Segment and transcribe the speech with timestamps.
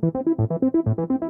[0.00, 1.27] Thank you.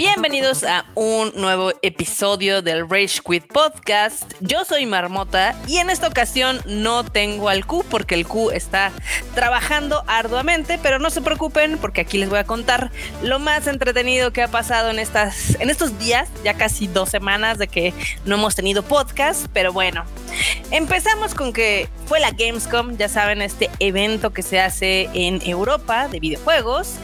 [0.00, 4.32] Bienvenidos a un nuevo episodio del Rage Quit Podcast.
[4.40, 8.92] Yo soy Marmota y en esta ocasión no tengo al Q porque el Q está
[9.34, 12.90] trabajando arduamente, pero no se preocupen porque aquí les voy a contar
[13.22, 17.58] lo más entretenido que ha pasado en estas en estos días, ya casi dos semanas
[17.58, 17.92] de que
[18.24, 20.06] no hemos tenido podcast, pero bueno,
[20.70, 26.06] Empezamos con que fue la Gamescom, ya saben, este evento que se hace en Europa
[26.08, 26.94] de videojuegos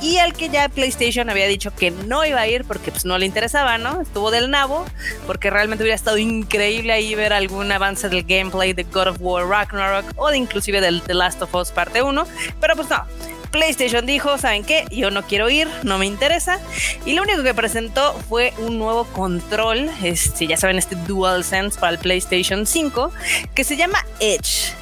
[0.00, 3.18] y al que ya PlayStation había dicho que no iba a ir porque pues no
[3.18, 4.00] le interesaba, ¿no?
[4.00, 4.84] Estuvo del nabo
[5.26, 9.46] porque realmente hubiera estado increíble ahí ver algún avance del gameplay de God of War
[9.46, 12.26] Ragnarok o de inclusive del The Last of Us parte 1,
[12.60, 13.04] pero pues no.
[13.50, 14.84] PlayStation dijo, ¿saben qué?
[14.90, 16.58] Yo no quiero ir, no me interesa.
[17.06, 21.92] Y lo único que presentó fue un nuevo control, este, ya saben, este DualSense para
[21.92, 23.12] el PlayStation 5,
[23.54, 24.74] que se llama Edge.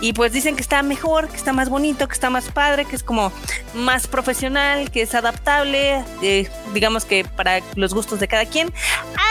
[0.00, 2.96] Y pues dicen que está mejor, que está más bonito, que está más padre, que
[2.96, 3.32] es como
[3.74, 8.72] más profesional, que es adaptable, eh, digamos que para los gustos de cada quien.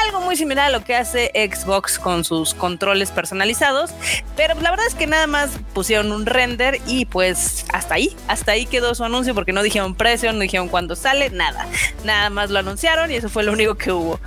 [0.05, 3.91] Algo muy similar a lo que hace Xbox con sus controles personalizados.
[4.35, 8.53] Pero la verdad es que nada más pusieron un render y pues hasta ahí, hasta
[8.53, 11.67] ahí quedó su anuncio porque no dijeron precio, no dijeron cuándo sale, nada.
[12.03, 14.19] Nada más lo anunciaron y eso fue lo único que hubo.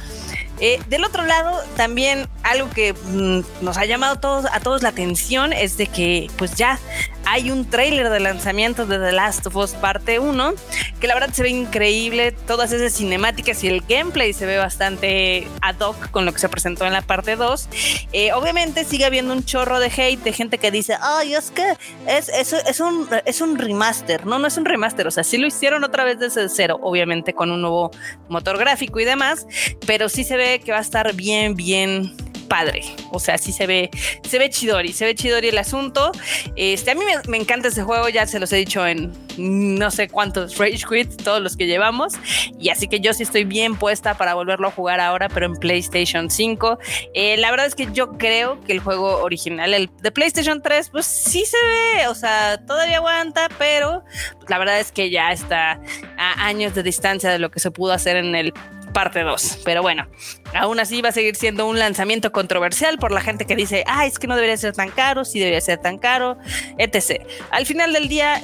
[0.60, 4.90] Eh, del otro lado, también algo que mm, nos ha llamado todos, a todos la
[4.90, 6.78] atención es de que pues ya
[7.26, 10.54] hay un tráiler de lanzamiento de The Last of Us parte 1,
[11.00, 15.46] que la verdad se ve increíble, todas esas cinemáticas y el gameplay se ve bastante
[15.60, 17.68] ad hoc con lo que se presentó en la parte 2.
[18.12, 21.76] Eh, obviamente sigue habiendo un chorro de hate de gente que dice, ay, es que
[22.06, 24.26] es, es, es, un, es un remaster.
[24.26, 27.34] No, no es un remaster, o sea, sí lo hicieron otra vez desde cero, obviamente
[27.34, 27.90] con un nuevo
[28.28, 29.46] motor gráfico y demás,
[29.86, 32.14] pero sí se ve que va a estar bien, bien
[32.48, 32.82] padre.
[33.10, 33.90] O sea, sí se ve,
[34.28, 36.12] se ve chidori, se ve chidori el asunto.
[36.56, 40.08] Este, a mí me, encanta ese juego, ya se los he dicho en no sé
[40.08, 42.14] cuántos Rage Quit, todos los que llevamos.
[42.58, 45.54] Y así que yo sí estoy bien puesta para volverlo a jugar ahora, pero en
[45.54, 46.78] PlayStation 5.
[47.14, 50.90] Eh, la verdad es que yo creo que el juego original, el de PlayStation 3,
[50.90, 54.04] pues sí se ve, o sea, todavía aguanta, pero
[54.48, 55.80] la verdad es que ya está
[56.16, 58.52] a años de distancia de lo que se pudo hacer en el
[58.92, 59.60] parte 2.
[59.64, 60.06] Pero bueno,
[60.54, 64.06] aún así va a seguir siendo un lanzamiento controversial por la gente que dice, ah,
[64.06, 66.38] es que no debería ser tan caro, sí debería ser tan caro,
[66.78, 67.26] etc.
[67.50, 68.40] Al final del día,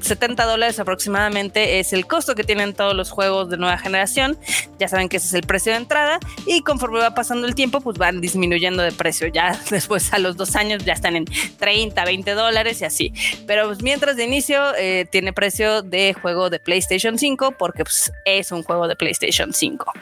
[0.00, 4.36] 70 eh, dólares aproximadamente es el costo que tienen todos los juegos de nueva generación.
[4.78, 7.80] Ya saben que ese es el precio de entrada y conforme va pasando el tiempo,
[7.80, 9.28] pues van disminuyendo de precio.
[9.28, 11.24] Ya después a los dos años ya están en
[11.58, 13.12] 30, 20 dólares y así.
[13.46, 18.12] Pero pues, mientras de inicio eh, tiene precio de juego de PlayStation 5 porque pues,
[18.24, 19.92] es un juego de PlayStation 5.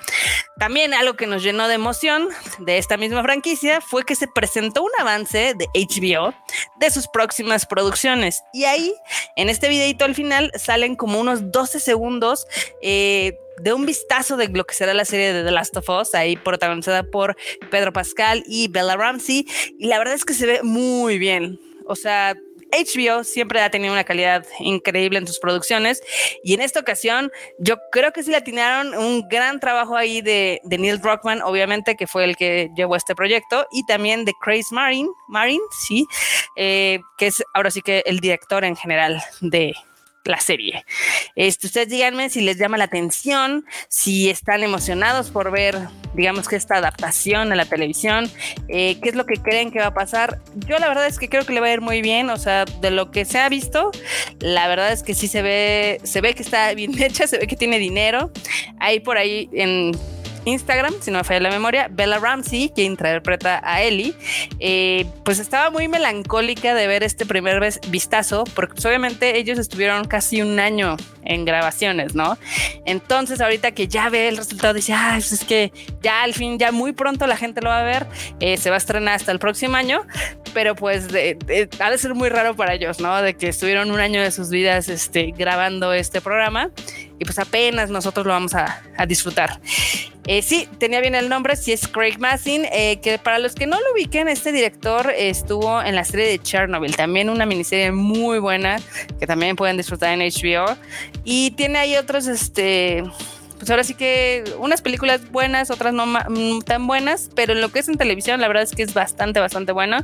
[0.58, 2.28] También algo que nos llenó de emoción
[2.60, 6.32] de esta misma franquicia fue que se presentó un avance de HBO
[6.78, 8.42] de sus próximas producciones.
[8.52, 8.94] Y ahí,
[9.36, 12.46] en este videito al final, salen como unos 12 segundos.
[12.82, 16.14] Eh, de un vistazo de lo que será la serie de The Last of Us,
[16.14, 17.36] ahí protagonizada por
[17.70, 19.46] Pedro Pascal y Bella Ramsey.
[19.78, 21.60] Y la verdad es que se ve muy bien.
[21.84, 22.34] O sea,
[22.72, 26.02] HBO siempre ha tenido una calidad increíble en sus producciones
[26.42, 30.60] y en esta ocasión yo creo que sí le atinaron un gran trabajo ahí de,
[30.64, 35.08] Neil Druckmann, obviamente, que fue el que llevó este proyecto, y también de Chris Marin,
[35.28, 36.06] Marin, sí,
[36.56, 39.74] eh, que es ahora sí que el director en general de,
[40.30, 40.84] la serie.
[41.36, 45.76] Este, ustedes díganme si les llama la atención, si están emocionados por ver,
[46.14, 48.30] digamos que esta adaptación a la televisión,
[48.68, 50.40] eh, qué es lo que creen que va a pasar.
[50.66, 52.64] Yo la verdad es que creo que le va a ir muy bien, o sea,
[52.64, 53.90] de lo que se ha visto,
[54.40, 57.46] la verdad es que sí se ve, se ve que está bien hecha, se ve
[57.46, 58.30] que tiene dinero.
[58.78, 59.92] Hay por ahí en
[60.44, 64.14] Instagram, si no me falla la memoria, Bella Ramsey, que interpreta a Ellie,
[64.58, 70.06] eh, pues estaba muy melancólica de ver este primer vistazo, porque pues, obviamente ellos estuvieron
[70.06, 72.38] casi un año en grabaciones, ¿no?
[72.84, 76.72] Entonces ahorita que ya ve el resultado, dice, ah, es que ya al fin, ya
[76.72, 78.06] muy pronto la gente lo va a ver,
[78.40, 80.02] eh, se va a estrenar hasta el próximo año,
[80.52, 81.08] pero pues
[81.78, 83.20] ha de ser muy raro para ellos, ¿no?
[83.22, 86.70] De que estuvieron un año de sus vidas este, grabando este programa
[87.18, 89.60] y pues apenas nosotros lo vamos a, disfrutar.
[90.26, 93.66] Eh, sí, tenía bien el nombre, sí es Craig Massin, eh, que para los que
[93.66, 98.38] no lo ubiquen, este director estuvo en la serie de Chernobyl, también una miniserie muy
[98.38, 98.78] buena
[99.18, 100.76] que también pueden disfrutar en HBO
[101.24, 103.02] y tiene ahí otros, este
[103.60, 107.80] pues ahora sí que unas películas buenas, otras no mm, tan buenas, pero lo que
[107.80, 109.98] es en televisión, la verdad es que es bastante, bastante bueno.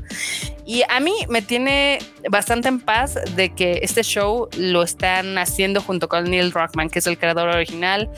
[0.67, 1.99] Y a mí me tiene
[2.29, 6.99] bastante en paz de que este show lo están haciendo junto con Neil Rockman, que
[6.99, 8.11] es el creador original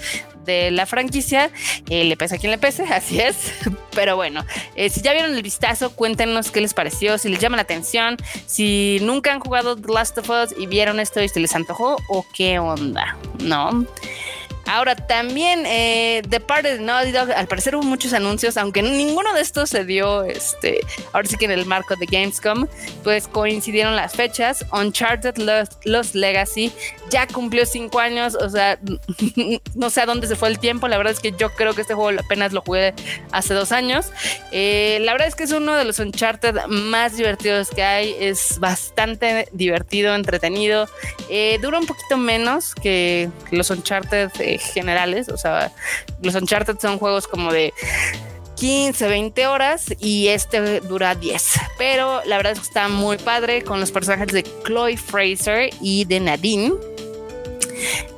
[0.44, 1.52] de la franquicia.
[1.88, 3.52] Eh, le pese a quien le pese, así es.
[3.94, 4.44] Pero bueno,
[4.75, 8.17] eh, si ya vieron el vistazo, cuéntenos qué les pareció, si les llama la atención,
[8.46, 11.96] si nunca han jugado The Last of Us y vieron esto y se les antojó
[12.08, 13.87] o qué onda, ¿no?
[14.69, 19.32] Ahora también eh, de parte de Naughty Dog, al parecer hubo muchos anuncios, aunque ninguno
[19.32, 20.81] de estos se dio, este,
[21.15, 22.67] ahora sí que en el marco de Gamescom,
[23.03, 24.67] pues coincidieron las fechas.
[24.70, 25.38] Uncharted
[25.85, 26.70] Lost, Legacy
[27.09, 28.79] ya cumplió cinco años, o sea,
[29.75, 30.87] no sé a dónde se fue el tiempo.
[30.87, 32.93] La verdad es que yo creo que este juego apenas lo jugué
[33.32, 34.12] hace dos años.
[34.53, 38.59] Eh, la verdad es que es uno de los Uncharted más divertidos que hay, es
[38.59, 40.88] bastante divertido, entretenido.
[41.31, 45.28] Eh, dura un poquito menos que los Uncharted generales.
[45.28, 45.72] O sea,
[46.22, 47.72] los Uncharted son juegos como de
[48.56, 51.52] 15, 20 horas y este dura 10.
[51.78, 56.05] Pero la verdad es que está muy padre con los personajes de Chloe Fraser y
[56.05, 56.75] de Nadine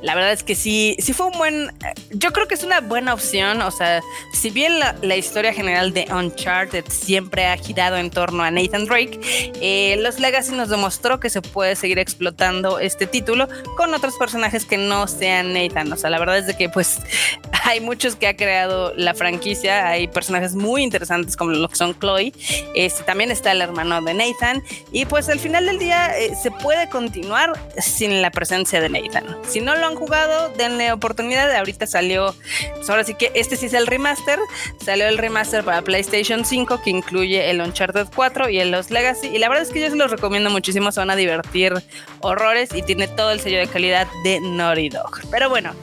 [0.01, 1.73] la verdad es que sí, sí fue un buen,
[2.11, 4.01] yo creo que es una buena opción, o sea,
[4.33, 9.19] si bien la, historia general de Uncharted siempre ha girado en torno a Nathan Drake,
[9.61, 14.65] eh, los Legacy nos demostró que se puede seguir explotando este título con otros personajes
[14.65, 16.99] que no sean Nathan, o sea, la verdad es de que pues
[17.63, 21.97] hay muchos que ha creado la franquicia, hay personajes muy interesantes como lo que son
[21.99, 22.33] Chloe,
[22.73, 26.49] este, también está el hermano de Nathan y pues al final del día eh, se
[26.49, 29.25] puede continuar sin la presencia de Nathan.
[29.47, 31.53] Si no lo jugado, denle oportunidad.
[31.55, 32.35] Ahorita salió,
[32.75, 34.39] pues ahora sí que este sí es el remaster.
[34.83, 39.27] Salió el remaster para PlayStation 5 que incluye el Uncharted 4 y el Lost Legacy.
[39.27, 40.91] Y la verdad es que yo se los recomiendo muchísimo.
[40.91, 41.73] Se van a divertir
[42.19, 45.21] horrores y tiene todo el sello de calidad de Naughty Dog.
[45.29, 45.73] Pero bueno,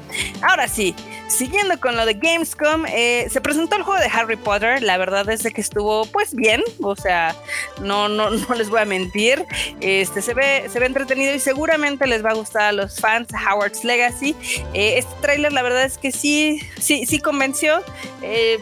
[0.42, 0.94] ahora sí.
[1.28, 4.82] Siguiendo con lo de Gamescom, eh, se presentó el juego de Harry Potter.
[4.82, 7.36] La verdad es que estuvo pues bien, o sea,
[7.82, 9.44] no, no, no les voy a mentir.
[9.80, 13.28] Este se ve, se ve entretenido y seguramente les va a gustar a los fans
[13.32, 14.34] Howard's Legacy.
[14.72, 17.82] Eh, este tráiler, la verdad es que sí, sí, sí convenció.
[18.22, 18.58] Eh,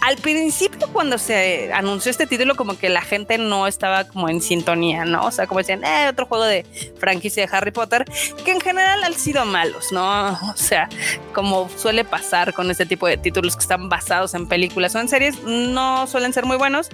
[0.00, 4.40] al principio cuando se anunció este título como que la gente no estaba como en
[4.40, 5.24] sintonía, ¿no?
[5.26, 6.64] O sea, como decían, eh, otro juego de
[6.98, 8.04] franquicia de Harry Potter,
[8.44, 10.38] que en general han sido malos, ¿no?
[10.56, 10.88] O sea,
[11.32, 15.08] como suele pasar con este tipo de títulos que están basados en películas o en
[15.08, 16.88] series, no suelen ser muy buenos.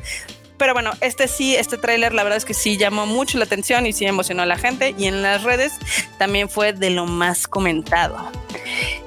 [0.62, 3.84] Pero bueno, este sí, este tráiler la verdad es que sí llamó mucho la atención
[3.84, 5.72] y sí emocionó a la gente y en las redes
[6.18, 8.30] también fue de lo más comentado.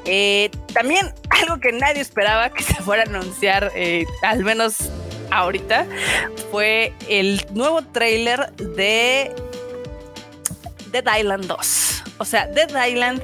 [0.04, 4.90] Eh, también algo que nadie esperaba que se fuera a anunciar, eh, al menos
[5.32, 5.86] ahorita,
[6.52, 9.34] fue el nuevo tráiler de
[10.92, 12.05] Dead Island 2.
[12.18, 13.22] O sea, Dead Island,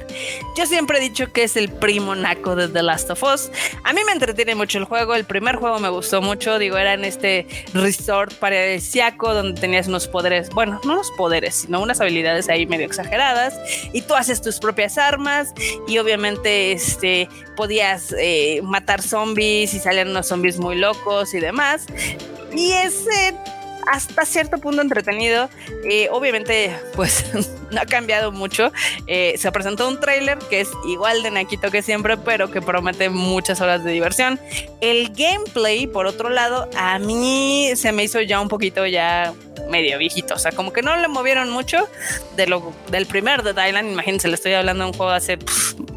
[0.56, 3.50] yo siempre he dicho que es el primo naco de The Last of Us.
[3.84, 5.14] A mí me entretiene mucho el juego.
[5.14, 6.58] El primer juego me gustó mucho.
[6.58, 11.80] Digo, era en este resort paradisiaco donde tenías unos poderes, bueno, no los poderes, sino
[11.80, 13.58] unas habilidades ahí medio exageradas.
[13.92, 15.54] Y tú haces tus propias armas.
[15.88, 21.86] Y obviamente, este, podías eh, matar zombies y salían unos zombies muy locos y demás.
[22.54, 23.34] Y ese
[23.86, 25.48] hasta cierto punto entretenido.
[25.84, 27.24] Eh, obviamente, pues
[27.70, 28.72] no ha cambiado mucho.
[29.06, 33.08] Eh, se presentó un tráiler que es igual de naquito que siempre, pero que promete
[33.10, 34.38] muchas horas de diversión.
[34.80, 39.32] El gameplay, por otro lado, a mí se me hizo ya un poquito ya
[39.68, 40.34] medio viejito.
[40.34, 41.88] O sea, como que no le movieron mucho
[42.36, 43.92] de lo, del primer de Thailand.
[43.92, 45.38] Imagínense, le estoy hablando de un juego hace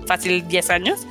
[0.07, 1.07] fácil 10 años.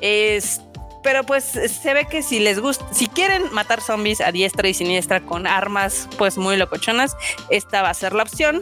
[0.00, 0.66] Este
[1.06, 4.74] pero pues se ve que si les gusta, si quieren matar zombies a diestra y
[4.74, 7.16] siniestra con armas pues muy locochonas,
[7.48, 8.60] esta va a ser la opción.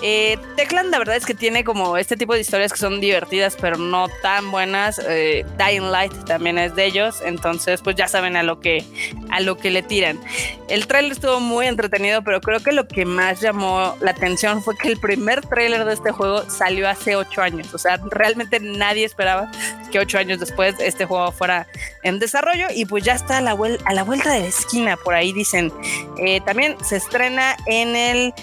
[0.00, 3.56] Eh, Techland la verdad es que tiene como este tipo de historias que son divertidas
[3.60, 5.00] pero no tan buenas.
[5.08, 8.84] Eh, Dying Light también es de ellos, entonces pues ya saben a lo que
[9.32, 10.20] a lo que le tiran.
[10.68, 14.76] El trailer estuvo muy entretenido, pero creo que lo que más llamó la atención fue
[14.78, 17.74] que el primer trailer de este juego salió hace ocho años.
[17.74, 19.50] O sea, realmente nadie esperaba
[19.90, 21.63] que ocho años después este juego fuera
[22.02, 25.14] en desarrollo y pues ya está a la, a la vuelta de la esquina, por
[25.14, 25.72] ahí dicen.
[26.18, 28.34] Eh, también se estrena en el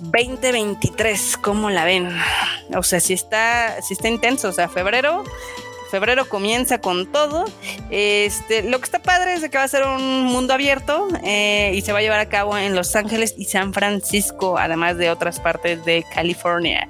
[0.00, 2.08] 2023, ¿cómo la ven?
[2.74, 5.24] O sea, si está, si está intenso, o sea, febrero
[5.92, 7.44] febrero comienza con todo.
[7.90, 11.82] Este, lo que está padre es que va a ser un mundo abierto eh, y
[11.82, 15.38] se va a llevar a cabo en Los Ángeles y San Francisco, además de otras
[15.38, 16.88] partes de California.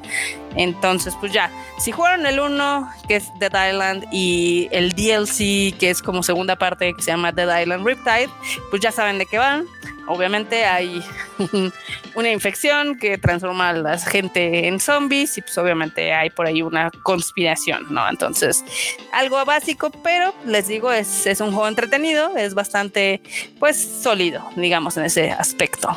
[0.54, 5.90] Entonces, pues ya, si jugaron el 1, que es Dead Island, y el DLC, que
[5.90, 8.30] es como segunda parte, que se llama Dead Island Riptide,
[8.70, 9.66] pues ya saben de qué van.
[10.06, 11.02] obviamente hay
[12.14, 16.62] una infección que transforma a la gente en zombies y pues obviamente hay por ahí
[16.62, 18.08] una conspiración, ¿no?
[18.08, 18.64] Entonces,
[19.12, 23.20] algo básico, pero les digo, es, es un juego entretenido, es bastante,
[23.58, 25.96] pues, sólido, digamos, en ese aspecto.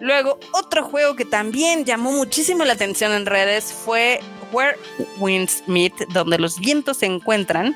[0.00, 4.20] Luego, otro juego que también llamó muchísimo la atención en redes fue
[4.52, 4.76] Where
[5.18, 7.74] Winds Meet, donde los vientos se encuentran.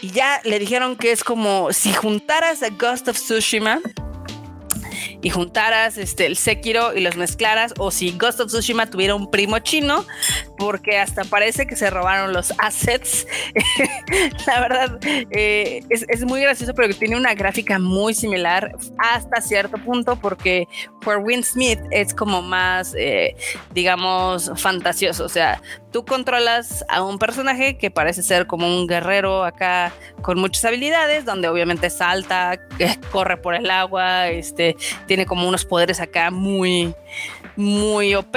[0.00, 3.80] Y ya le dijeron que es como si juntaras a Ghost of Tsushima
[5.22, 9.30] y juntaras este, el Sekiro y los mezclaras, o si Ghost of Tsushima tuviera un
[9.30, 10.04] primo chino,
[10.56, 13.26] porque hasta parece que se robaron los assets.
[14.46, 14.98] la verdad,
[15.30, 20.68] eh, es, muy gracioso, pero tiene una gráfica muy similar hasta cierto punto, porque
[21.00, 23.36] for Win Smith es como más, eh,
[23.72, 25.24] digamos, fantasioso.
[25.24, 25.60] O sea,
[25.92, 31.24] tú controlas a un personaje que parece ser como un guerrero acá con muchas habilidades,
[31.24, 32.60] donde obviamente salta,
[33.10, 36.94] corre por el agua, este, tiene como unos poderes acá muy,
[37.56, 38.36] muy OP.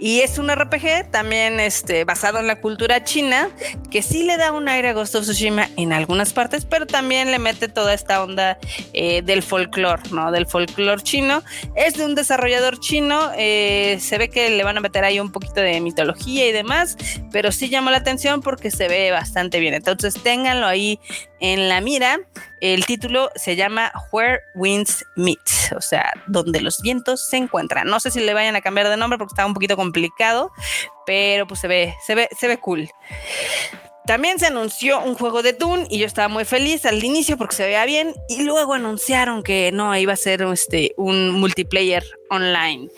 [0.00, 3.50] Y es un RPG también este, basado en la cultura china,
[3.90, 7.30] que sí le da un aire a Ghost of Tsushima en algunas partes, pero también
[7.30, 8.58] le mete toda esta onda
[8.94, 10.32] eh, del folclore, ¿no?
[10.32, 11.42] Del folclore chino.
[11.74, 15.32] Es de un desarrollador chino, eh, se ve que le van a meter ahí un
[15.32, 16.96] poquito de mitología y demás,
[17.30, 19.74] pero sí llama la atención porque se ve bastante bien.
[19.74, 20.98] Entonces ténganlo ahí
[21.40, 22.18] en la mira.
[22.60, 27.86] El título se llama Where Winds Meet, o sea, donde los vientos se encuentran.
[27.86, 30.52] No sé si le vayan a cambiar de nombre porque está un poquito complicado,
[31.06, 32.88] pero pues se ve, se ve, se ve cool.
[34.10, 37.54] También se anunció un juego de Dune y yo estaba muy feliz al inicio porque
[37.54, 42.88] se veía bien y luego anunciaron que no iba a ser este, un multiplayer online.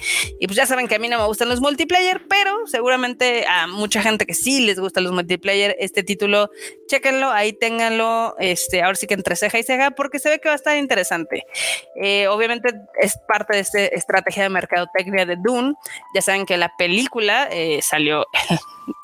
[0.41, 3.67] Y pues ya saben que a mí no me gustan los multiplayer, pero seguramente a
[3.67, 6.49] mucha gente que sí les gustan los multiplayer, este título,
[6.87, 10.49] chéquenlo, ahí ténganlo, este, ahora sí que entre ceja y ceja, porque se ve que
[10.49, 11.45] va a estar interesante.
[12.03, 15.75] Eh, obviamente es parte de esta estrategia de mercadotecnia de Dune.
[16.15, 18.25] Ya saben que la película eh, salió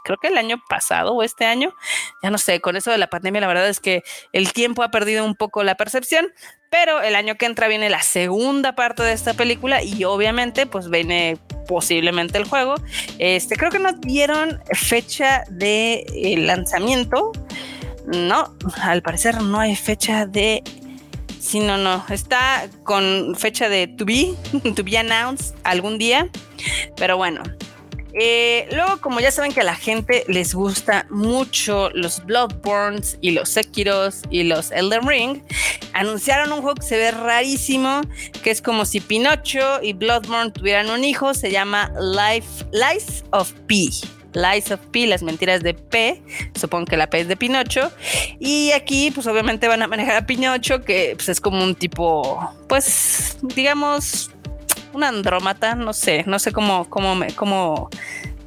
[0.08, 1.74] creo que el año pasado o este año,
[2.22, 4.90] ya no sé, con eso de la pandemia la verdad es que el tiempo ha
[4.90, 6.28] perdido un poco la percepción,
[6.70, 10.88] pero el año que entra viene la segunda parte de esta película y obviamente pues
[10.88, 11.36] viene
[11.66, 12.76] posiblemente el juego.
[13.18, 17.32] Este, creo que no dieron fecha de eh, lanzamiento.
[18.06, 20.62] No, al parecer no hay fecha de
[21.38, 22.04] Sí, no, no.
[22.08, 24.34] Está con fecha de to be,
[24.74, 26.28] to be announced algún día.
[26.96, 27.42] Pero bueno,
[28.14, 33.32] eh, luego, como ya saben que a la gente les gusta mucho los Bloodborns y
[33.32, 35.42] los Sekiros y los Elden Ring,
[35.92, 38.00] anunciaron un juego que se ve rarísimo,
[38.42, 43.52] que es como si Pinocho y Bloodborne tuvieran un hijo, se llama Life, Lies of
[43.66, 43.90] P.
[44.34, 46.22] Lies of P, las mentiras de P,
[46.54, 47.90] supongo que la P es de Pinocho.
[48.38, 52.54] Y aquí, pues obviamente van a manejar a Pinocho, que pues, es como un tipo,
[52.68, 54.30] pues, digamos,
[54.92, 57.90] un andrómata, no sé, no sé cómo, cómo, cómo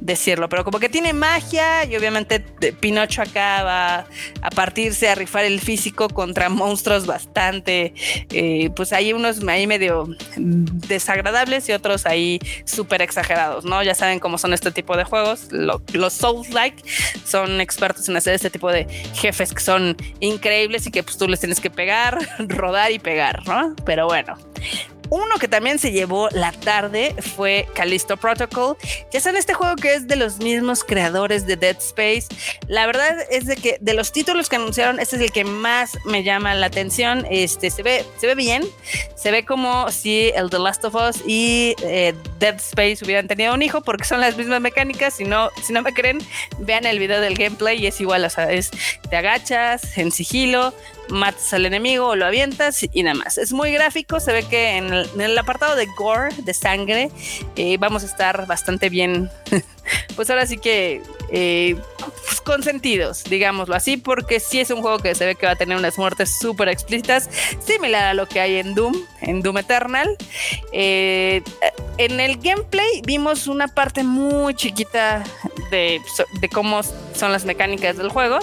[0.02, 4.06] decirlo, pero como que tiene magia y obviamente Pinocho acá va
[4.42, 7.94] a partirse a rifar el físico contra monstruos bastante,
[8.30, 13.82] eh, pues hay unos ahí medio desagradables y otros ahí súper exagerados, ¿no?
[13.82, 16.82] Ya saben cómo son este tipo de juegos, los Souls-like
[17.24, 21.28] son expertos en hacer este tipo de jefes que son increíbles y que pues tú
[21.28, 23.76] les tienes que pegar, rodar y pegar, ¿no?
[23.84, 24.36] Pero bueno,
[25.12, 28.78] uno que también se llevó la tarde fue Callisto Protocol.
[29.10, 32.28] Ya saben, este juego que es de los mismos creadores de Dead Space.
[32.66, 35.98] La verdad es de que de los títulos que anunciaron, este es el que más
[36.06, 37.26] me llama la atención.
[37.30, 38.64] Este se ve, se ve bien.
[39.14, 43.52] Se ve como si el The Last of Us y eh, Dead Space hubieran tenido
[43.52, 45.12] un hijo, porque son las mismas mecánicas.
[45.12, 46.20] Si no, si no me creen,
[46.60, 48.24] vean el video del gameplay y es igual.
[48.24, 48.70] O sea, es
[49.10, 50.72] te agachas en sigilo,
[51.12, 53.38] matas al enemigo o lo avientas y nada más.
[53.38, 57.10] Es muy gráfico, se ve que en el, apartado de gore, de sangre,
[57.56, 59.30] eh, vamos a estar bastante bien,
[60.16, 61.02] pues ahora sí que
[61.34, 61.76] eh,
[62.26, 65.56] pues consentidos, digámoslo así, porque sí es un juego que se ve que va a
[65.56, 67.30] tener unas muertes súper explícitas,
[67.64, 70.14] similar a lo que hay en Doom, en Doom Eternal.
[70.72, 71.42] Eh,
[71.96, 75.24] en el gameplay vimos una parte muy chiquita
[75.70, 76.00] de,
[76.40, 76.82] de, cómo
[77.14, 78.38] son las mecánicas del juego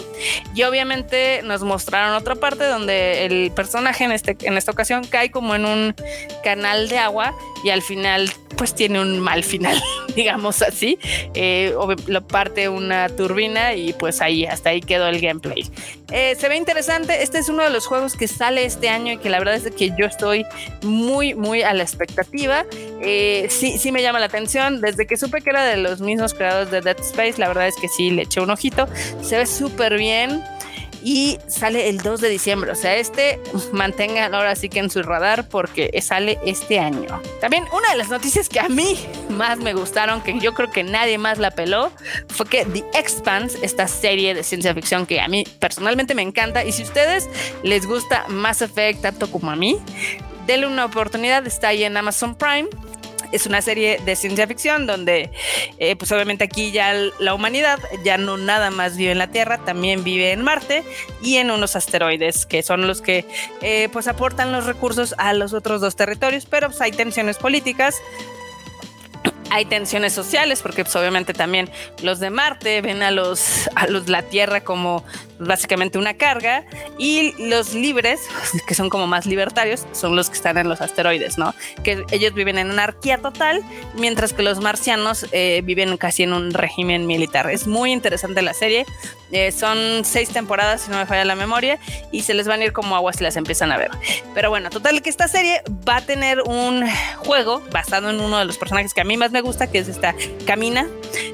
[0.55, 5.29] y obviamente nos mostraron otra parte donde el personaje en, este, en esta ocasión cae
[5.29, 5.96] como en un
[6.43, 9.81] canal de agua y al final pues tiene un mal final,
[10.20, 11.00] digamos así.
[11.34, 11.74] Eh,
[12.08, 15.66] lo parte una turbina y pues ahí, hasta ahí quedó el gameplay.
[16.12, 19.18] Eh, se ve interesante, este es uno de los juegos que sale este año y
[19.18, 20.46] que la verdad es que yo estoy
[20.84, 22.66] muy, muy a la expectativa.
[23.02, 26.34] Eh, sí, sí me llama la atención, desde que supe que era de los mismos
[26.34, 28.88] creadores de Dead Space, la verdad es que sí, le eché un ojito,
[29.22, 30.44] se ve súper bien.
[31.03, 32.72] Y sale el 2 de diciembre.
[32.72, 33.39] O sea, este
[33.72, 37.22] mantengan ahora sí que en su radar porque sale este año.
[37.41, 38.98] También una de las noticias que a mí
[39.29, 41.91] más me gustaron, que yo creo que nadie más la peló,
[42.27, 46.63] fue que The Expanse, esta serie de ciencia ficción que a mí personalmente me encanta
[46.63, 47.29] y si a ustedes
[47.63, 49.77] les gusta Mass Effect tanto como a mí,
[50.48, 52.68] denle una oportunidad, está ahí en Amazon Prime
[53.32, 55.32] es una serie de ciencia ficción donde,
[55.78, 59.58] eh, pues obviamente aquí ya la humanidad ya no nada más vive en la Tierra,
[59.60, 60.84] también vive en Marte
[61.22, 63.26] y en unos asteroides que son los que
[63.62, 67.96] eh, pues aportan los recursos a los otros dos territorios, pero pues hay tensiones políticas
[69.50, 71.70] hay tensiones sociales porque pues, obviamente también
[72.01, 75.03] los de Marte ven a los a los la Tierra como
[75.39, 76.65] básicamente una carga
[76.98, 78.20] y los libres,
[78.68, 81.56] que son como más libertarios, son los que están en los asteroides, ¿no?
[81.84, 83.63] Que ellos viven en anarquía total,
[83.96, 87.50] mientras que los marcianos eh, viven casi en un régimen militar.
[87.50, 88.86] Es muy interesante la serie.
[89.32, 91.79] Eh, son seis temporadas, si no me falla la memoria,
[92.12, 93.91] y se les van a ir como aguas si las empiezan a ver.
[94.34, 96.84] Pero bueno, total que esta serie va a tener un
[97.18, 99.88] juego basado en uno de los personajes que a mí más me gusta, que es
[99.88, 100.15] esta
[100.46, 100.88] Camina,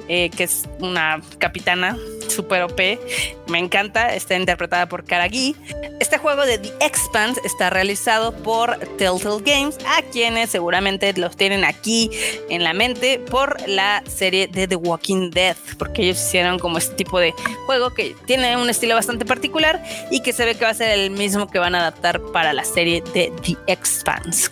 [0.08, 1.98] eh, que es una capitana
[2.30, 3.00] super OP.
[3.48, 5.56] Me encanta, está interpretada por Karagi.
[6.00, 11.64] Este juego de The Expanse está realizado por Telltale Games, a quienes seguramente los tienen
[11.64, 12.10] aquí
[12.50, 16.96] en la mente por la serie de The Walking Dead, porque ellos hicieron como este
[16.96, 17.34] tipo de
[17.66, 19.82] juego que tiene un estilo bastante particular
[20.12, 22.54] y que se ve que va a ser el mismo que van a adaptar para
[22.54, 24.50] la serie de The Expanse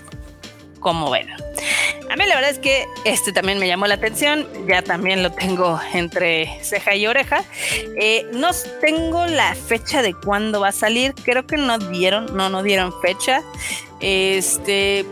[0.84, 1.30] como ven.
[2.12, 5.32] A mí la verdad es que este también me llamó la atención, ya también lo
[5.32, 7.44] tengo entre ceja y oreja.
[8.00, 12.50] Eh, no tengo la fecha de cuándo va a salir, creo que no dieron, no,
[12.50, 13.42] no dieron fecha.
[14.00, 15.06] Este,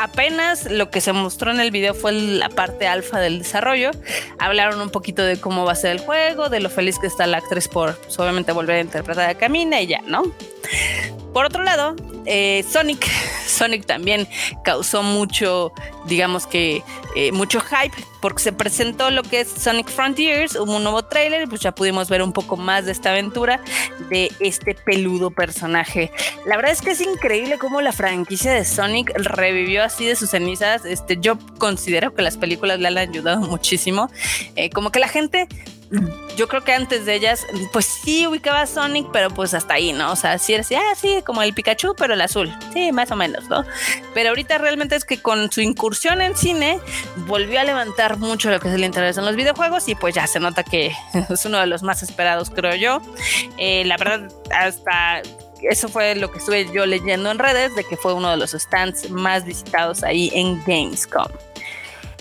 [0.00, 3.90] apenas lo que se mostró en el video fue la parte alfa del desarrollo.
[4.38, 7.26] Hablaron un poquito de cómo va a ser el juego, de lo feliz que está
[7.26, 10.24] la actriz por pues, obviamente volver a interpretar a Camina y ya, ¿no?
[11.32, 11.94] Por otro lado,
[12.26, 13.06] eh, Sonic,
[13.50, 14.28] Sonic también
[14.64, 15.72] causó mucho,
[16.06, 16.82] digamos que
[17.16, 21.48] eh, mucho hype porque se presentó lo que es Sonic Frontiers, hubo un nuevo trailer,
[21.48, 23.60] pues ya pudimos ver un poco más de esta aventura
[24.10, 26.12] de este peludo personaje.
[26.46, 30.30] La verdad es que es increíble cómo la franquicia de Sonic revivió así de sus
[30.30, 30.84] cenizas.
[30.84, 34.10] Este, yo considero que las películas le han ayudado muchísimo.
[34.56, 35.48] Eh, como que la gente
[36.36, 39.92] yo creo que antes de ellas, pues sí ubicaba a Sonic, pero pues hasta ahí,
[39.92, 40.12] ¿no?
[40.12, 42.52] O sea, sí era así, ah, sí, como el Pikachu, pero el azul.
[42.72, 43.64] Sí, más o menos, ¿no?
[44.14, 46.78] Pero ahorita realmente es que con su incursión en cine
[47.26, 50.26] volvió a levantar mucho lo que es el interés en los videojuegos y pues ya
[50.26, 50.92] se nota que
[51.30, 53.02] es uno de los más esperados, creo yo.
[53.58, 55.22] Eh, la verdad, hasta
[55.62, 58.52] eso fue lo que estuve yo leyendo en redes, de que fue uno de los
[58.52, 61.28] stands más visitados ahí en Gamescom.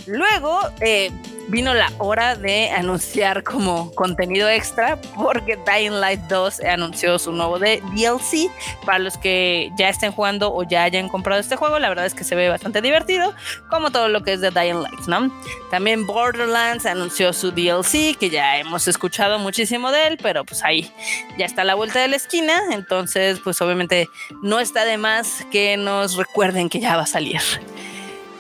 [0.10, 1.12] Luego eh,
[1.50, 7.60] vino la hora de anunciar como contenido extra porque Dying Light 2 anunció su nuevo
[7.60, 8.50] DLC.
[8.86, 12.16] Para los que ya estén jugando o ya hayan comprado este juego, la verdad es
[12.16, 13.34] que se ve bastante divertido,
[13.70, 15.32] como todo lo que es de Dying Light, ¿no?
[15.70, 20.92] También Borderlands anunció su DLC, que ya hemos escuchado muchísimo de él, pero pues ahí
[21.38, 22.60] ya está a la vuelta de la esquina.
[22.72, 24.10] Entonces, pues obviamente
[24.42, 27.42] no está de más que nos recuerden que ya va a salir.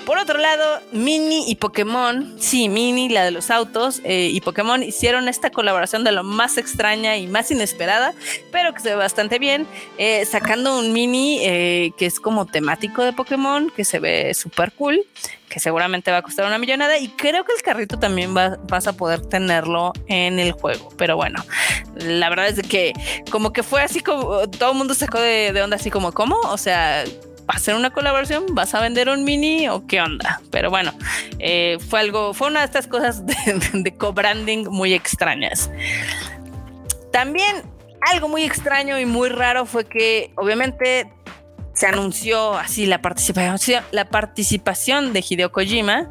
[0.10, 4.82] Por otro lado, Mini y Pokémon, sí, Mini, la de los autos, eh, y Pokémon
[4.82, 8.16] hicieron esta colaboración de lo más extraña y más inesperada,
[8.52, 9.68] pero que se ve bastante bien,
[10.00, 14.72] eh, sacando un Mini eh, que es como temático de Pokémon, que se ve súper
[14.72, 15.00] cool,
[15.48, 18.94] que seguramente va a costar una millonada, y creo que el carrito también vas a
[18.94, 20.90] poder tenerlo en el juego.
[20.98, 21.46] Pero bueno,
[21.98, 22.94] la verdad es que
[23.30, 26.36] como que fue así como todo el mundo sacó de, de onda así como, ¿cómo?
[26.46, 27.04] O sea,
[27.50, 28.46] ¿Va a hacer una colaboración?
[28.54, 30.40] ¿Vas a vender un mini o qué onda?
[30.52, 30.94] Pero bueno,
[31.40, 33.24] eh, fue algo, fue una de estas cosas
[33.74, 35.72] de co-branding muy extrañas.
[37.12, 37.64] También
[38.02, 41.12] algo muy extraño y muy raro fue que obviamente
[41.80, 46.10] se anunció así la participación, de Hideo Kojima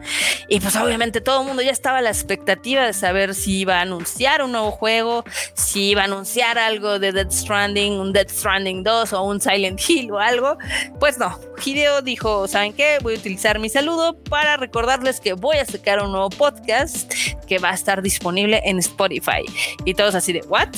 [0.49, 3.77] y pues obviamente todo el mundo ya estaba a la expectativa de saber si iba
[3.77, 8.31] a anunciar un nuevo juego, si iba a anunciar algo de Dead Stranding, un Dead
[8.31, 10.57] Stranding 2 o un Silent Hill o algo.
[10.99, 12.97] Pues no, Hideo dijo, ¿saben qué?
[13.03, 17.13] Voy a utilizar mi saludo para recordarles que voy a sacar un nuevo podcast
[17.47, 19.45] que va a estar disponible en Spotify.
[19.85, 20.69] Y todos así de, ¿what?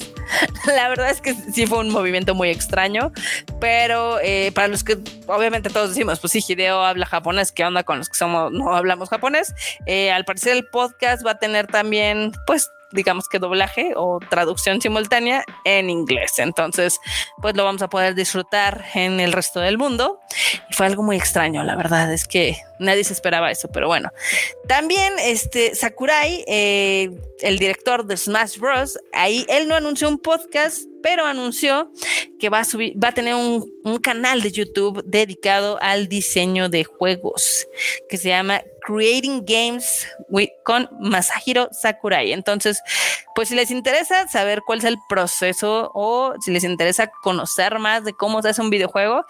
[0.66, 3.12] la verdad es que sí fue un movimiento muy extraño,
[3.60, 7.82] pero eh, para los que obviamente todos decimos, pues sí, Hideo habla japonés, ¿qué onda
[7.82, 9.54] con los que somos, no hablamos japonés?
[9.86, 14.80] Eh, al parecer el podcast va a tener también, pues, digamos que doblaje o traducción
[14.80, 16.38] simultánea en inglés.
[16.38, 17.00] Entonces,
[17.40, 20.20] pues lo vamos a poder disfrutar en el resto del mundo.
[20.70, 24.10] Y fue algo muy extraño, la verdad, es que nadie se esperaba eso, pero bueno.
[24.68, 30.84] También este Sakurai, eh, el director de Smash Bros., ahí él no anunció un podcast,
[31.02, 31.90] pero anunció
[32.38, 36.68] que va a subir, va a tener un, un canal de YouTube dedicado al diseño
[36.68, 37.66] de juegos
[38.08, 40.06] que se llama Creating Games
[40.64, 42.32] con Masahiro Sakurai.
[42.32, 42.82] Entonces,
[43.34, 48.04] pues si les interesa saber cuál es el proceso o si les interesa conocer más
[48.04, 49.24] de cómo se hace un videojuego,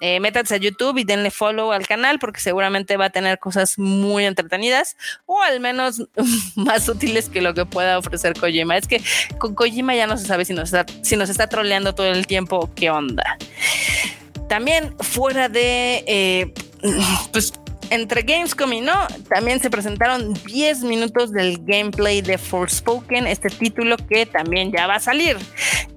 [0.00, 3.78] eh, métanse a YouTube y denle follow al canal porque seguramente va a tener cosas
[3.78, 6.02] muy entretenidas o al menos
[6.56, 8.76] más útiles que lo que pueda ofrecer Kojima.
[8.76, 9.02] Es que
[9.38, 12.26] con Kojima ya no se sabe si nos está, si nos está troleando todo el
[12.26, 13.38] tiempo, qué onda.
[14.48, 16.54] También fuera de, eh,
[17.32, 17.52] pues
[17.90, 23.96] entre Gamescom y no, también se presentaron 10 minutos del gameplay de Forspoken, este título
[23.96, 25.36] que también ya va a salir.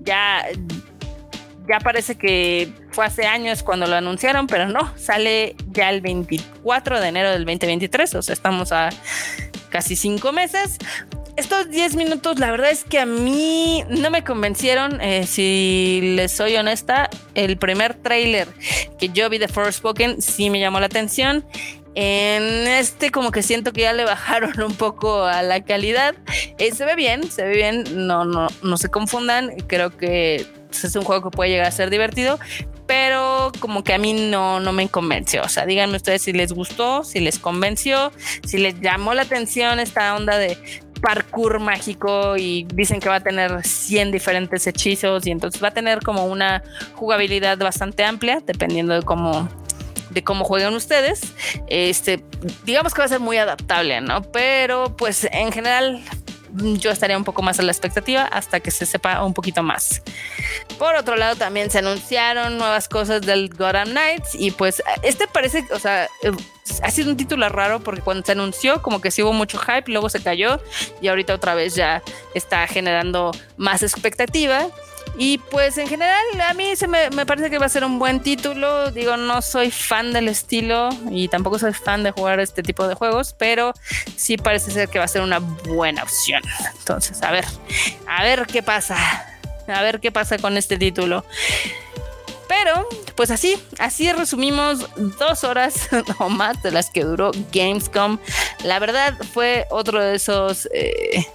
[0.02, 0.46] Ya,
[1.68, 7.00] ya parece que fue hace años cuando lo anunciaron, pero no, sale ya el 24
[7.00, 8.90] de enero del 2023, o sea, estamos a
[9.70, 10.78] casi cinco meses.
[11.40, 15.00] Estos 10 minutos, la verdad es que a mí no me convencieron.
[15.00, 18.50] Eh, si les soy honesta, el primer trailer
[19.00, 21.46] que yo vi de Forspoken sí me llamó la atención.
[22.02, 26.16] En este como que siento que ya le bajaron un poco a la calidad.
[26.58, 29.52] Eh, se ve bien, se ve bien, no, no, no se confundan.
[29.68, 32.40] Creo que es un juego que puede llegar a ser divertido,
[32.88, 35.42] pero como que a mí no, no me convenció.
[35.42, 38.14] O sea, díganme ustedes si les gustó, si les convenció,
[38.46, 40.58] si les llamó la atención esta onda de
[41.02, 45.74] parkour mágico y dicen que va a tener 100 diferentes hechizos y entonces va a
[45.74, 49.50] tener como una jugabilidad bastante amplia dependiendo de cómo
[50.10, 51.22] de cómo juegan ustedes.
[51.68, 52.24] Este,
[52.64, 54.22] digamos que va a ser muy adaptable, ¿no?
[54.22, 56.04] Pero pues en general
[56.54, 60.02] yo estaría un poco más a la expectativa hasta que se sepa un poquito más.
[60.78, 65.66] Por otro lado, también se anunciaron nuevas cosas del Gotham Knights y pues este parece,
[65.72, 66.32] o sea, eh,
[66.84, 69.92] ha sido un título raro porque cuando se anunció como que sí hubo mucho hype,
[69.92, 70.62] luego se cayó
[71.02, 72.02] y ahorita otra vez ya
[72.34, 74.68] está generando más expectativa.
[75.18, 78.22] Y pues en general a mí se me, parece que va a ser un buen
[78.22, 78.92] título.
[78.92, 82.96] Digo, no soy fan del estilo y tampoco soy fan de jugar este tipo de
[82.96, 83.74] juegos, pero
[84.16, 86.42] sí parece ser que va a ser una buena opción.
[86.80, 87.46] Entonces, a ver,
[88.08, 88.98] a ver qué pasa.
[89.68, 91.26] A ver qué pasa con este título.
[92.48, 94.88] Pero, pues así, así resumimos
[95.20, 95.88] dos horas
[96.20, 98.18] o más de las que duró Gamescom.
[98.64, 100.68] La verdad fue otro de esos...
[100.74, 101.26] Eh,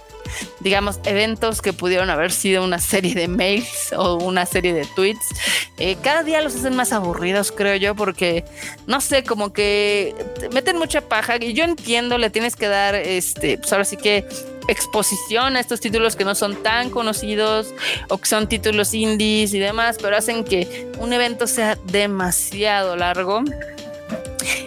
[0.59, 5.29] digamos, eventos que pudieron haber sido una serie de mails o una serie de tweets,
[5.77, 8.45] eh, cada día los hacen más aburridos, creo yo, porque
[8.87, 10.15] no sé, como que
[10.51, 14.25] meten mucha paja y yo entiendo, le tienes que dar, este, pues ahora sí que
[14.67, 17.73] exposición a estos títulos que no son tan conocidos
[18.09, 23.43] o que son títulos indies y demás, pero hacen que un evento sea demasiado largo.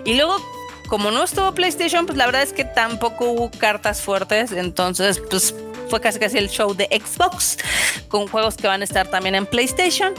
[0.04, 0.36] Y luego
[0.88, 5.55] como no estuvo PlayStation, pues la verdad es que tampoco hubo cartas fuertes, entonces pues
[5.88, 7.59] fue casi casi el show de Xbox
[8.09, 10.14] con juegos que van a estar también en PlayStation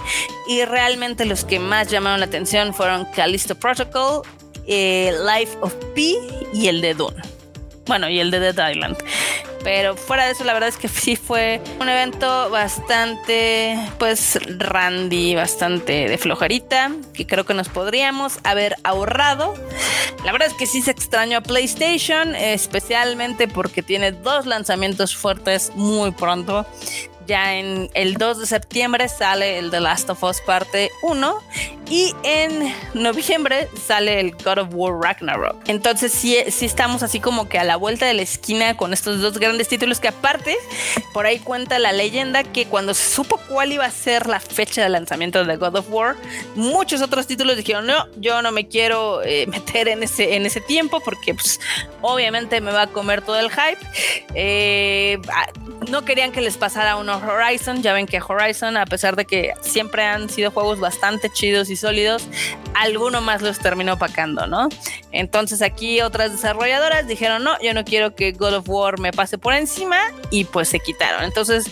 [0.47, 4.21] y realmente los que más llamaron la atención fueron Callisto Protocol,
[4.67, 6.15] eh, Life of P
[6.53, 7.21] y el de Dune.
[7.85, 8.97] Bueno, y el de Dead Island.
[9.63, 15.35] Pero fuera de eso, la verdad es que sí fue un evento bastante, pues, randy,
[15.35, 19.53] bastante de flojerita, que creo que nos podríamos haber ahorrado.
[20.23, 25.71] La verdad es que sí se extrañó a PlayStation, especialmente porque tiene dos lanzamientos fuertes
[25.75, 26.65] muy pronto
[27.29, 31.39] ya en el 2 de septiembre sale el The Last of Us parte 1
[31.89, 35.57] y en noviembre sale el God of War Ragnarok.
[35.67, 39.21] Entonces sí, sí estamos así como que a la vuelta de la esquina con estos
[39.21, 40.55] dos grandes títulos que aparte
[41.13, 44.83] por ahí cuenta la leyenda que cuando se supo cuál iba a ser la fecha
[44.83, 46.15] de lanzamiento de God of War,
[46.55, 50.61] muchos otros títulos dijeron, no, yo no me quiero eh, meter en ese, en ese
[50.61, 51.59] tiempo porque pues,
[52.01, 53.79] obviamente me va a comer todo el hype.
[54.35, 55.47] Eh, ah,
[55.89, 57.81] no querían que les pasara uno Horizon.
[57.81, 61.75] Ya ven que Horizon, a pesar de que siempre han sido juegos bastante chidos y
[61.79, 62.27] sólidos,
[62.75, 64.69] alguno más los terminó opacando, ¿no?
[65.11, 69.37] Entonces aquí otras desarrolladoras dijeron, no, yo no quiero que God of War me pase
[69.37, 69.97] por encima
[70.31, 71.23] y pues se quitaron.
[71.23, 71.71] Entonces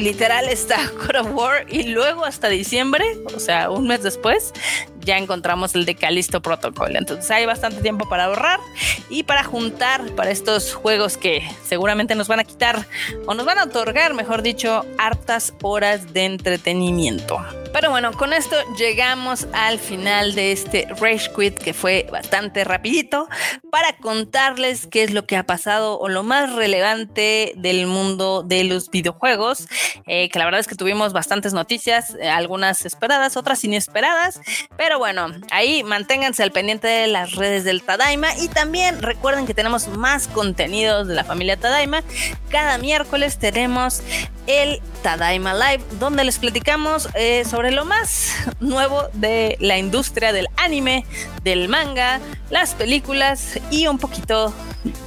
[0.00, 4.52] literal está God of War y luego hasta diciembre, o sea, un mes después,
[5.00, 6.96] ya encontramos el de Callisto Protocol.
[6.96, 8.60] Entonces hay bastante tiempo para ahorrar
[9.08, 12.86] y para juntar para estos juegos que seguramente nos van a quitar
[13.26, 17.38] o nos van a otorgar, mejor dicho, hartas horas de entretenimiento.
[17.72, 23.28] Pero bueno, con esto llegamos al final de este Rage Quit que fue bastante rapidito
[23.70, 28.64] para contarles qué es lo que ha pasado o lo más relevante del mundo de
[28.64, 29.68] los videojuegos,
[30.06, 34.40] eh, que la verdad es que tuvimos bastantes noticias, eh, algunas esperadas, otras inesperadas,
[34.76, 39.54] pero bueno, ahí manténganse al pendiente de las redes del Tadaima y también recuerden que
[39.54, 42.02] tenemos más contenidos de la familia Tadaima.
[42.50, 44.02] Cada miércoles tenemos
[44.46, 50.46] el Tadaima Live, donde les platicamos eh, sobre lo más nuevo de la industria del
[50.56, 51.04] anime,
[51.42, 54.52] del manga, las películas y un poquito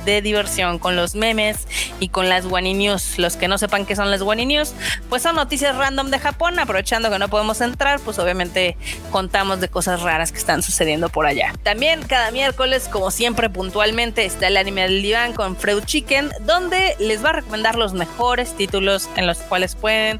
[0.06, 1.68] de diversión con los memes
[2.00, 3.18] y con las Wani News.
[3.18, 4.74] Los que no sepan qué son las Wani News,
[5.10, 6.60] pues son noticias random de Japón.
[6.60, 8.78] Aprovechando que no podemos entrar, pues obviamente
[9.12, 11.54] contamos de cosas raras que están sucediendo por allá.
[11.64, 16.96] También cada miércoles, como siempre, puntualmente está el anime del diván con Freud Chicken, donde
[17.00, 20.20] les va a recomendar los mejores títulos en los cuales pueden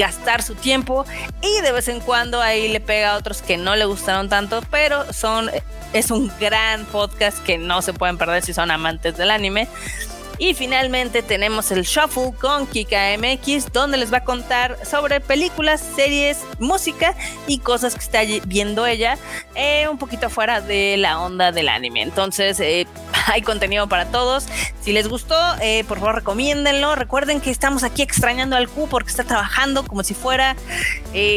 [0.00, 1.04] gastar su tiempo
[1.42, 4.62] y de vez en cuando ahí le pega a otros que no le gustaron tanto,
[4.70, 5.50] pero son
[5.92, 9.68] es un gran podcast que no se pueden perder si son amantes del anime.
[10.38, 15.82] Y finalmente tenemos el Shuffle con Kika MX, donde les va a contar sobre películas,
[15.94, 17.14] series, música
[17.46, 19.18] y cosas que está viendo ella,
[19.54, 22.00] eh, un poquito fuera de la onda del anime.
[22.00, 22.86] Entonces, eh,
[23.30, 24.46] hay contenido para todos.
[24.82, 26.94] Si les gustó, eh, por favor, recomiéndenlo.
[26.94, 30.56] Recuerden que estamos aquí extrañando al Q porque está trabajando como si fuera,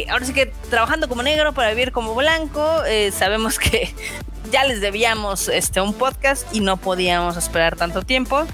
[0.09, 2.81] ahora sí que trabajando como negro para vivir como blanco.
[3.11, 3.93] sabemos que
[4.51, 8.45] ya les debíamos este, un podcast y no podíamos esperar tanto tiempo.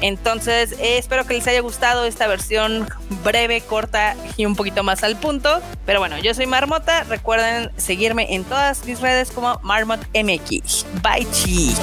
[0.00, 2.88] Entonces, espero que les haya gustado esta versión
[3.24, 5.60] breve, corta y un poquito más al punto.
[5.86, 7.04] Pero bueno, yo soy Marmota.
[7.04, 10.86] Recuerden seguirme en todas mis redes como MarmotMX.
[11.02, 11.74] Bye, chi.